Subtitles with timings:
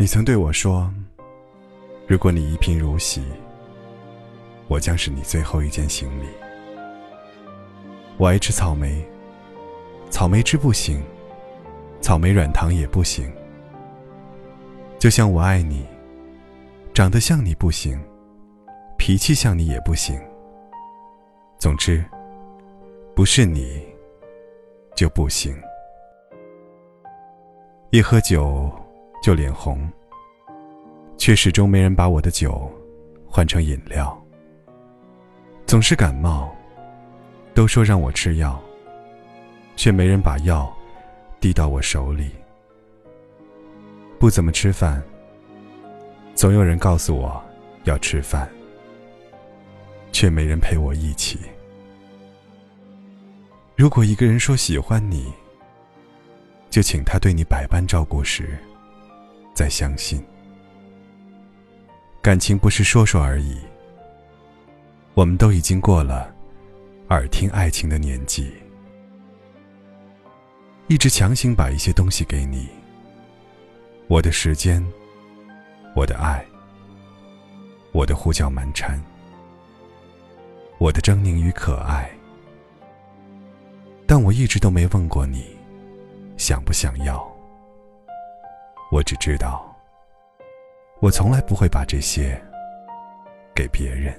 [0.00, 0.90] 你曾对我说
[2.08, 3.22] ：“如果你一贫如洗，
[4.66, 6.26] 我将是你最后一件行李。”
[8.16, 9.06] 我爱吃草莓，
[10.08, 11.02] 草莓汁不行，
[12.00, 13.30] 草莓软糖也不行。
[14.98, 15.84] 就像我爱你，
[16.94, 18.02] 长得像你不行，
[18.96, 20.18] 脾气像你也不行。
[21.58, 22.02] 总之，
[23.14, 23.86] 不是你
[24.96, 25.54] 就不行。
[27.90, 28.72] 一喝酒。
[29.20, 29.86] 就脸红，
[31.18, 32.70] 却始终没人把我的酒
[33.26, 34.16] 换成饮料。
[35.66, 36.50] 总是感冒，
[37.54, 38.60] 都说让我吃药，
[39.76, 40.72] 却没人把药
[41.38, 42.30] 递到我手里。
[44.18, 45.02] 不怎么吃饭，
[46.34, 47.42] 总有人告诉我
[47.84, 48.48] 要吃饭，
[50.12, 51.38] 却没人陪我一起。
[53.76, 55.32] 如果一个人说喜欢你，
[56.68, 58.58] 就请他对你百般照顾时。
[59.60, 60.24] 再相信，
[62.22, 63.58] 感情不是说说而已。
[65.12, 66.34] 我们都已经过了
[67.10, 68.50] 耳听爱情的年纪，
[70.88, 72.70] 一直强行把一些东西给你，
[74.08, 74.82] 我的时间，
[75.94, 76.42] 我的爱，
[77.92, 78.98] 我的胡搅蛮缠，
[80.78, 82.10] 我的狰狞与可爱，
[84.06, 85.54] 但我一直都没问过你，
[86.38, 87.29] 想不想要。
[88.90, 89.72] 我只知道，
[90.98, 92.40] 我从来不会把这些
[93.54, 94.12] 给别人。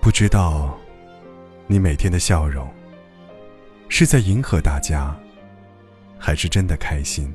[0.00, 0.78] 不知道
[1.66, 2.68] 你每天的笑容
[3.88, 5.12] 是在迎合大家，
[6.16, 7.34] 还是真的开心？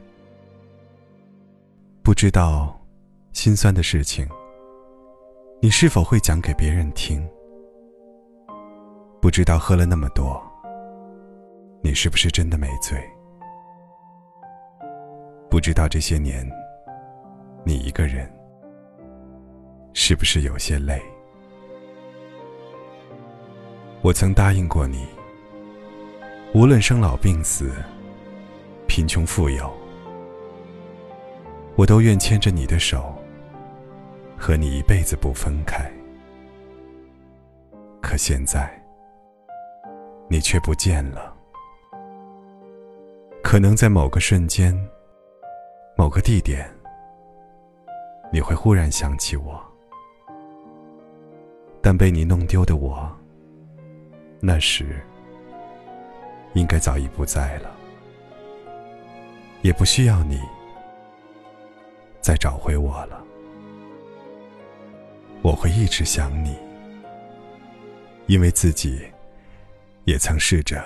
[2.02, 2.80] 不知道
[3.34, 4.26] 心酸的事情
[5.62, 7.28] 你是否会讲给别人听？
[9.22, 10.42] 不知道喝了那么多，
[11.84, 12.98] 你是不是真的没醉？
[15.50, 16.46] 不知道这些年，
[17.64, 18.30] 你一个人
[19.94, 21.02] 是不是有些累？
[24.02, 25.08] 我曾答应过你，
[26.54, 27.72] 无论生老病死、
[28.88, 29.74] 贫穷富有，
[31.76, 33.16] 我都愿牵着你的手，
[34.38, 35.90] 和你一辈子不分开。
[38.02, 38.70] 可现在，
[40.30, 41.34] 你却不见了。
[43.42, 44.78] 可能在某个瞬间。
[45.98, 46.70] 某个地点，
[48.32, 49.60] 你会忽然想起我，
[51.82, 53.12] 但被你弄丢的我，
[54.40, 55.04] 那时
[56.54, 57.76] 应该早已不在了，
[59.64, 60.40] 也不需要你
[62.22, 63.24] 再找回我了。
[65.42, 66.56] 我会一直想你，
[68.28, 69.02] 因为自己
[70.06, 70.86] 也曾试着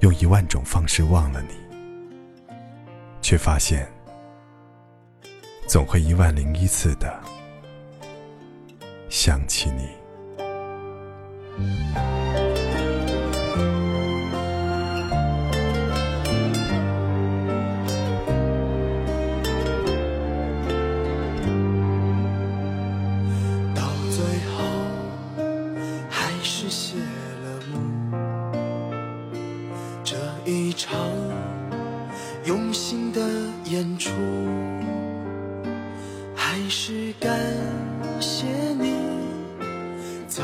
[0.00, 1.61] 用一万种方式忘了你。
[3.22, 3.90] 却发现，
[5.66, 7.18] 总会一万零一次的
[9.08, 10.01] 想起你。
[36.74, 37.30] 是感
[38.18, 38.46] 谢
[38.80, 38.94] 你
[40.26, 40.42] 曾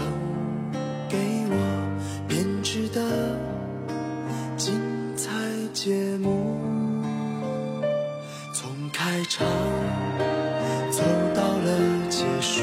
[1.08, 1.16] 给
[1.48, 1.56] 我
[2.28, 3.00] 编织的
[4.54, 4.78] 精
[5.16, 5.30] 彩
[5.72, 6.54] 节目，
[8.52, 9.46] 从开场
[10.90, 11.02] 走
[11.34, 11.78] 到了
[12.10, 12.62] 结束，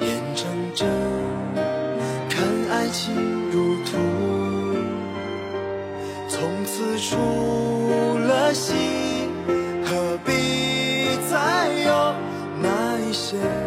[0.00, 0.88] 眼睁睁
[2.30, 3.12] 看爱情
[3.50, 3.98] 如图。
[6.28, 7.16] 从此出
[8.20, 8.76] 了心，
[13.34, 13.63] 那